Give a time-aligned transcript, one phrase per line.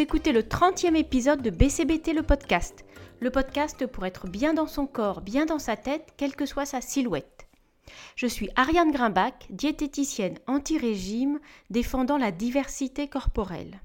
[0.00, 2.84] Écoutez le 30e épisode de BCBT le podcast.
[3.18, 6.66] Le podcast pour être bien dans son corps, bien dans sa tête, quelle que soit
[6.66, 7.48] sa silhouette.
[8.14, 11.40] Je suis Ariane Grimbach, diététicienne anti-régime
[11.70, 13.80] défendant la diversité corporelle.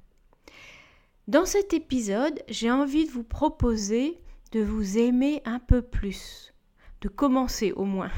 [1.27, 4.19] Dans cet épisode, j'ai envie de vous proposer
[4.51, 6.53] de vous aimer un peu plus,
[7.01, 8.11] de commencer au moins.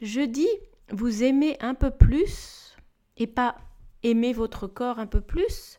[0.00, 0.48] Je dis
[0.90, 2.74] vous aimer un peu plus
[3.18, 3.56] et pas
[4.02, 5.78] aimer votre corps un peu plus,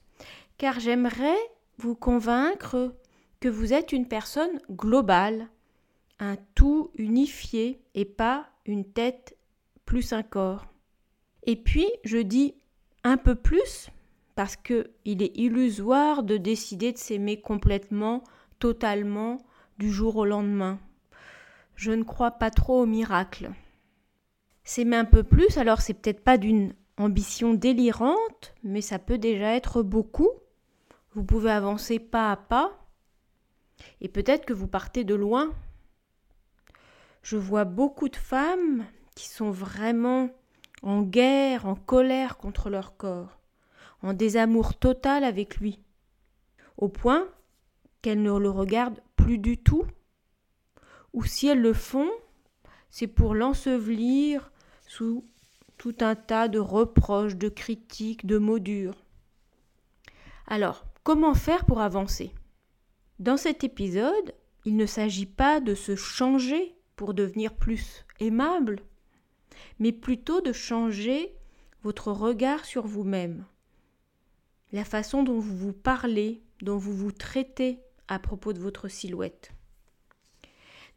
[0.63, 1.35] car j'aimerais
[1.77, 2.95] vous convaincre
[3.41, 5.49] que vous êtes une personne globale,
[6.19, 9.35] un tout unifié et pas une tête
[9.83, 10.65] plus un corps.
[11.45, 12.55] Et puis, je dis
[13.03, 13.89] un peu plus
[14.35, 18.23] parce que il est illusoire de décider de s'aimer complètement,
[18.59, 19.39] totalement,
[19.79, 20.79] du jour au lendemain.
[21.75, 23.51] Je ne crois pas trop au miracle.
[24.63, 29.55] S'aimer un peu plus, alors c'est peut-être pas d'une ambition délirante, mais ça peut déjà
[29.55, 30.29] être beaucoup.
[31.15, 32.87] Vous pouvez avancer pas à pas,
[34.01, 35.51] et peut-être que vous partez de loin.
[37.21, 40.29] Je vois beaucoup de femmes qui sont vraiment
[40.81, 43.39] en guerre, en colère contre leur corps,
[44.01, 45.79] en désamour total avec lui,
[46.77, 47.27] au point
[48.01, 49.85] qu'elles ne le regardent plus du tout,
[51.13, 52.09] ou si elles le font,
[52.89, 54.51] c'est pour l'ensevelir
[54.87, 55.25] sous
[55.77, 59.05] tout un tas de reproches, de critiques, de mots durs.
[60.47, 62.33] Alors, comment faire pour avancer
[63.19, 64.33] Dans cet épisode,
[64.65, 68.81] il ne s'agit pas de se changer pour devenir plus aimable,
[69.79, 71.35] mais plutôt de changer
[71.83, 73.45] votre regard sur vous-même,
[74.71, 79.51] la façon dont vous vous parlez, dont vous vous traitez à propos de votre silhouette.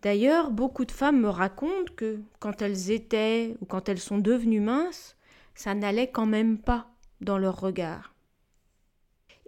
[0.02, 4.60] D'ailleurs, beaucoup de femmes me racontent que quand elles étaient ou quand elles sont devenues
[4.60, 5.16] minces,
[5.54, 8.15] ça n'allait quand même pas dans leur regard.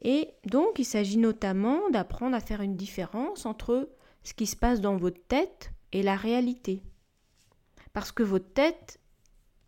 [0.02, 3.88] Et donc, il s'agit notamment d'apprendre à faire une différence entre
[4.22, 6.82] ce qui se passe dans votre tête et la réalité.
[7.92, 9.00] Parce que votre tête,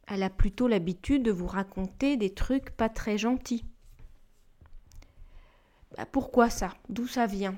[0.06, 3.64] elle a plutôt l'habitude de vous raconter des trucs pas très gentils.
[5.96, 6.74] Bah, pourquoi ça?
[6.88, 7.56] D'où ça vient?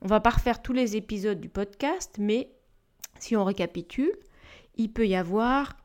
[0.00, 2.50] On va pas refaire tous les épisodes du podcast, mais
[3.18, 4.12] si on récapitule,
[4.76, 5.76] il peut y avoir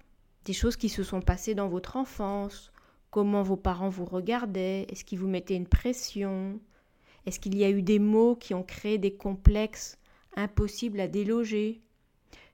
[0.45, 2.72] des choses qui se sont passées dans votre enfance,
[3.13, 6.59] comment vos parents vous regardaient, est-ce qu'ils vous mettaient une pression,
[7.27, 9.99] est-ce qu'il y a eu des mots qui ont créé des complexes
[10.35, 11.83] impossibles à déloger,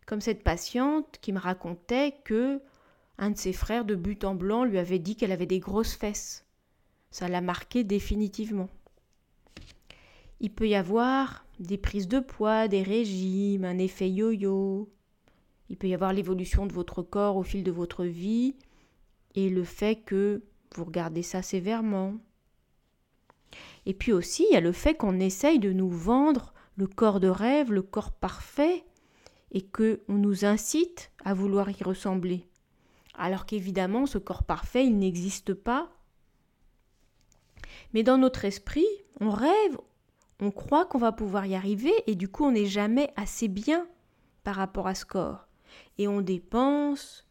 [0.06, 2.62] comme cette patiente qui me racontait que
[3.18, 5.96] un de ses frères de but en blanc lui avait dit qu'elle avait des grosses
[5.96, 6.46] fesses.
[7.10, 8.68] Ça l'a marqué définitivement.
[10.42, 14.90] Il peut y avoir des prises de poids, des régimes, un effet yo-yo.
[15.70, 18.56] Il peut y avoir l'évolution de votre corps au fil de votre vie
[19.36, 20.44] et le fait que
[20.76, 22.16] vous regardez ça sévèrement.
[23.86, 27.20] Et puis aussi, il y a le fait qu'on essaye de nous vendre le corps
[27.20, 28.86] de rêve, le corps parfait,
[29.52, 32.48] et que on nous incite à vouloir y ressembler.
[33.16, 35.90] Alors qu'évidemment, ce corps parfait, il n'existe pas.
[37.94, 38.88] Mais dans notre esprit,
[39.20, 39.78] on rêve,
[40.40, 43.88] on croit qu'on va pouvoir y arriver et du coup on n'est jamais assez bien
[44.44, 45.48] par rapport à ce corps.
[45.98, 47.29] Et on dépense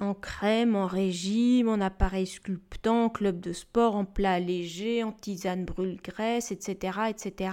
[0.00, 5.12] en crème, en régime, en appareil sculptant, en club de sport, en plat léger, en
[5.12, 7.52] tisane brûle-graisse, etc., etc.,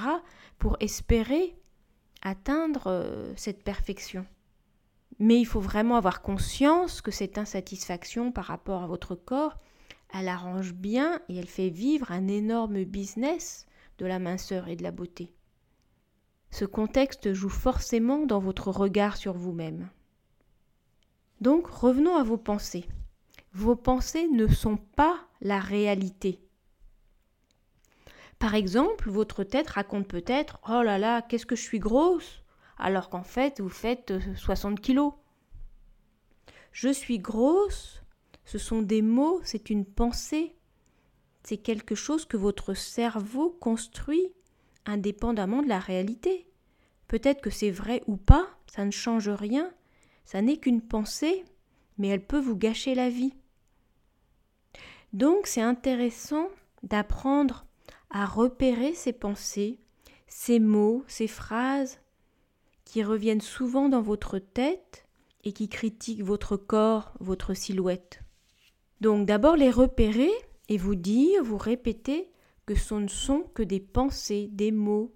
[0.57, 1.55] pour espérer
[2.23, 4.25] atteindre euh, cette perfection.
[5.19, 9.57] Mais il faut vraiment avoir conscience que cette insatisfaction par rapport à votre corps,
[10.13, 13.65] elle arrange bien et elle fait vivre un énorme business
[13.97, 15.33] de la minceur et de la beauté.
[16.51, 19.89] Ce contexte joue forcément dans votre regard sur vous-même.
[21.41, 22.87] Donc revenons à vos pensées.
[23.53, 26.39] Vos pensées ne sont pas la réalité.
[28.39, 32.43] Par exemple, votre tête raconte peut-être Oh là là, qu'est-ce que je suis grosse
[32.79, 35.13] alors qu'en fait vous faites 60 kilos.
[36.71, 38.03] Je suis grosse,
[38.45, 40.57] ce sont des mots, c'est une pensée
[41.47, 44.33] c'est quelque chose que votre cerveau construit
[44.85, 46.45] indépendamment de la réalité.
[47.07, 49.71] Peut-être que c'est vrai ou pas, ça ne change rien,
[50.27, 51.45] ça n'est qu'une pensée,
[51.97, 53.33] mais elle peut vous gâcher la vie.
[55.13, 56.49] Donc c'est intéressant
[56.83, 57.65] d'apprendre
[58.09, 59.79] à repérer ces pensées,
[60.27, 62.01] ces mots, ces phrases
[62.83, 65.07] qui reviennent souvent dans votre tête
[65.45, 68.19] et qui critiquent votre corps, votre silhouette.
[68.99, 70.31] Donc d'abord les repérer
[70.67, 72.29] et vous dire, vous répéter
[72.65, 75.15] que ce ne sont que des pensées, des mots,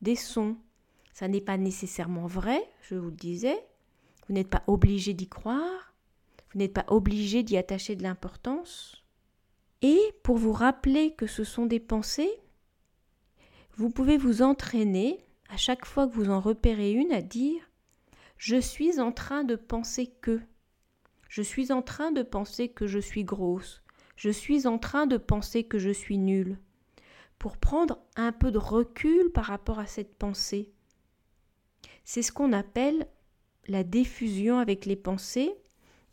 [0.00, 0.56] des sons.
[1.12, 3.58] Ça n'est pas nécessairement vrai, je vous le disais.
[4.26, 5.94] Vous n'êtes pas obligé d'y croire.
[6.52, 9.02] Vous n'êtes pas obligé d'y attacher de l'importance.
[9.82, 12.32] Et pour vous rappeler que ce sont des pensées,
[13.76, 15.18] vous pouvez vous entraîner
[15.48, 17.70] à chaque fois que vous en repérez une à dire
[18.36, 20.40] je suis en train de penser que
[21.28, 23.82] je suis en train de penser que je suis grosse,
[24.16, 26.58] je suis en train de penser que je suis nulle,
[27.38, 30.72] pour prendre un peu de recul par rapport à cette pensée.
[32.04, 33.08] C'est ce qu'on appelle
[33.66, 35.54] la diffusion avec les pensées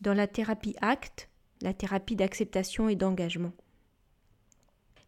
[0.02, 1.30] dans la thérapie ACT,
[1.62, 3.54] la thérapie d'acceptation et d'engagement.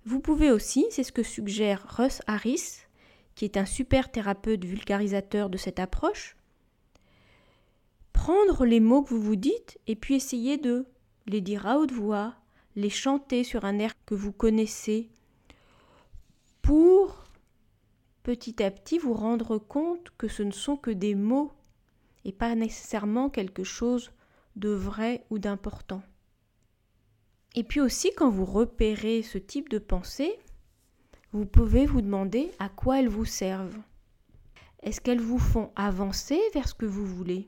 [0.05, 2.81] Vous pouvez aussi, c'est ce que suggère Russ Harris,
[3.35, 6.35] qui est un super thérapeute vulgarisateur de cette approche,
[8.11, 10.85] prendre les mots que vous vous dites et puis essayer de
[11.25, 12.35] les dire à haute voix,
[12.75, 15.09] les chanter sur un air que vous connaissez,
[16.61, 17.23] pour
[18.23, 21.51] petit à petit vous rendre compte que ce ne sont que des mots
[22.25, 24.11] et pas nécessairement quelque chose
[24.55, 26.01] de vrai ou d'important.
[27.55, 30.39] Et puis aussi quand vous repérez ce type de pensée,
[31.31, 33.79] vous pouvez vous demander à quoi elles vous servent.
[34.81, 37.47] Est-ce qu'elles vous font avancer vers ce que vous voulez?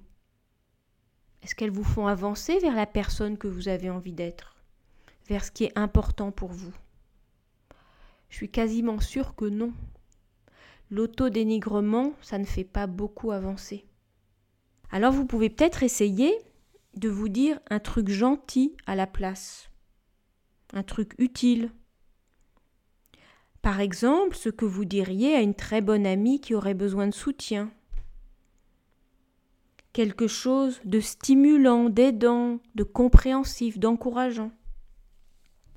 [1.42, 4.56] Est-ce qu'elles vous font avancer vers la personne que vous avez envie d'être?
[5.28, 6.74] Vers ce qui est important pour vous?
[8.30, 9.74] Je suis quasiment sûre que non.
[10.90, 13.86] L'autodénigrement, ça ne fait pas beaucoup avancer.
[14.92, 16.38] Alors vous pouvez peut-être essayer
[16.96, 19.70] de vous dire un truc gentil à la place,
[20.74, 21.72] un truc utile,
[23.66, 27.16] par exemple, ce que vous diriez à une très bonne amie qui aurait besoin de
[27.16, 27.72] soutien.
[29.92, 34.52] Quelque chose de stimulant, d'aidant, de compréhensif, d'encourageant.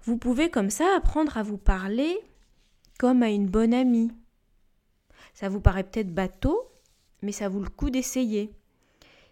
[0.03, 2.15] Vous pouvez comme ça apprendre à vous parler
[2.99, 4.11] comme à une bonne amie.
[5.33, 6.71] Ça vous paraît peut-être bateau,
[7.23, 8.53] mais ça vaut le coup d'essayer.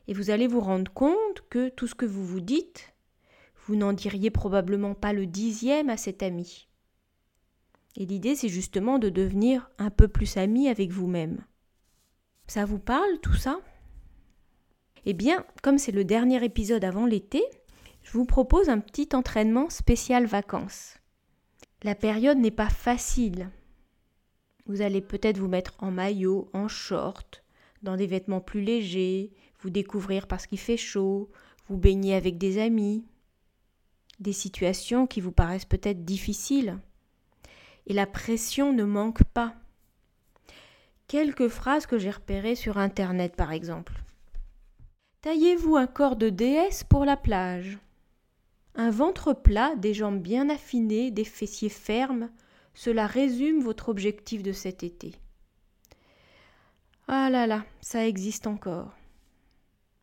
[0.08, 2.94] Et vous allez vous rendre compte que tout ce que vous vous dites,
[3.66, 6.68] vous n'en diriez probablement pas le dixième à cet ami.
[7.96, 11.44] Et l'idée, c'est justement de devenir un peu plus ami avec vous-même.
[12.46, 13.58] Ça vous parle tout ça?
[15.04, 17.42] Eh bien, comme c'est le dernier épisode avant l'été,
[18.02, 20.98] je vous propose un petit entraînement spécial vacances.
[21.82, 23.50] La période n'est pas facile.
[24.66, 27.44] Vous allez peut-être vous mettre en maillot, en short,
[27.82, 29.32] dans des vêtements plus légers,
[29.66, 31.28] vous découvrir parce qu'il fait chaud,
[31.68, 33.04] vous baigner avec des amis.
[34.20, 36.78] Des situations qui vous paraissent peut-être difficiles
[37.88, 39.56] et la pression ne manque pas.
[41.08, 43.94] Quelques phrases que j'ai repérées sur Internet par exemple.
[45.22, 47.78] Taillez-vous un corps de déesse pour la plage.
[48.76, 52.30] Un ventre plat, des jambes bien affinées, des fessiers fermes,
[52.72, 55.16] cela résume votre objectif de cet été.
[57.08, 58.92] Ah là là, ça existe encore.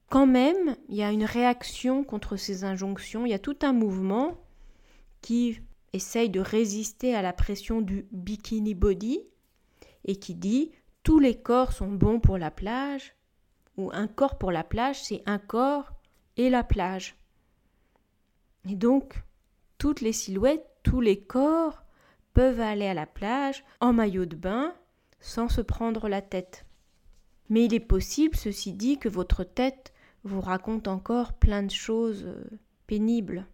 [0.09, 3.73] Quand même, il y a une réaction contre ces injonctions, il y a tout un
[3.73, 4.37] mouvement
[5.21, 5.59] qui
[5.93, 9.21] essaye de résister à la pression du bikini body
[10.05, 10.71] et qui dit
[11.03, 13.15] tous les corps sont bons pour la plage
[13.77, 15.91] ou un corps pour la plage, c'est un corps
[16.37, 17.15] et la plage.
[18.69, 19.21] Et donc,
[19.77, 21.83] toutes les silhouettes, tous les corps
[22.33, 24.73] peuvent aller à la plage en maillot de bain
[25.19, 26.65] sans se prendre la tête.
[27.49, 29.92] Mais il est possible, ceci dit, que votre tête
[30.23, 32.43] vous raconte encore plein de choses euh,
[32.87, 33.45] pénibles.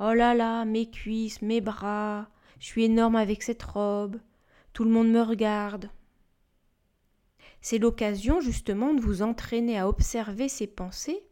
[0.00, 2.28] Oh là là, mes cuisses, mes bras,
[2.58, 4.18] je suis énorme avec cette robe,
[4.72, 5.90] tout le monde me regarde.
[7.60, 11.22] C'est l'occasion justement de vous entraîner à observer ces pensées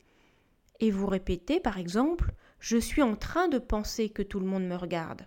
[0.80, 4.64] et vous répéter par exemple Je suis en train de penser que tout le monde
[4.64, 5.26] me regarde.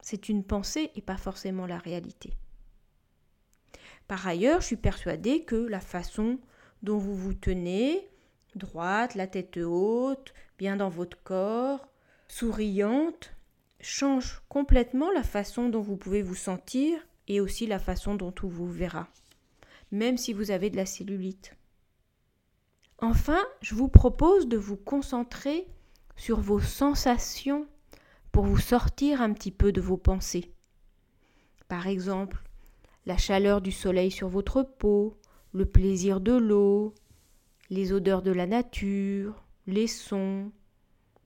[0.00, 2.34] C'est une pensée et pas forcément la réalité.
[4.06, 6.38] Par ailleurs, je suis persuadée que la façon
[6.82, 8.08] dont vous vous tenez,
[8.54, 11.86] droite, la tête haute, bien dans votre corps,
[12.28, 13.32] souriante
[13.80, 18.48] change complètement la façon dont vous pouvez vous sentir et aussi la façon dont tout
[18.48, 19.08] vous verra,
[19.90, 21.54] même si vous avez de la cellulite.
[22.98, 25.66] Enfin, je vous propose de vous concentrer
[26.16, 27.66] sur vos sensations
[28.32, 30.52] pour vous sortir un petit peu de vos pensées.
[31.68, 32.42] Par exemple,
[33.04, 35.18] la chaleur du soleil sur votre peau,
[35.56, 36.92] le plaisir de l'eau,
[37.70, 40.52] les odeurs de la nature, les sons,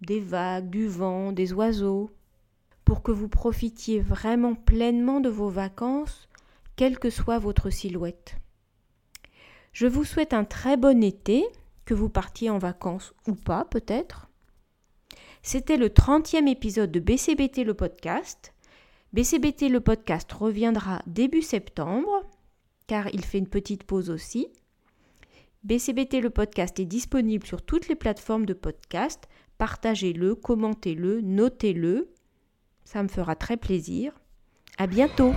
[0.02, 2.10] des vagues, du vent, des oiseaux,
[2.84, 6.28] pour que vous profitiez vraiment pleinement de vos vacances,
[6.76, 8.36] quelle que soit votre silhouette.
[9.72, 11.44] Je vous souhaite un très bon été,
[11.84, 14.28] que vous partiez en vacances ou pas peut-être.
[15.42, 18.54] C'était le 30e épisode de BCBT le podcast.
[19.12, 22.22] BCBT le podcast reviendra début septembre,
[22.90, 24.48] car il fait une petite pause aussi.
[25.62, 29.28] BCBT le podcast est disponible sur toutes les plateformes de podcast
[29.58, 32.12] partagez-le, commentez-le, notez-le.
[32.82, 34.12] Ça me fera très plaisir.
[34.76, 35.34] À bientôt!